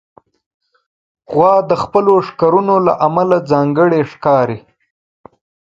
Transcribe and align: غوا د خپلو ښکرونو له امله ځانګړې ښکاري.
غوا 1.33 1.53
د 1.69 1.71
خپلو 1.83 2.13
ښکرونو 2.27 2.75
له 2.87 2.93
امله 3.07 3.37
ځانګړې 3.51 4.01
ښکاري. 4.11 4.59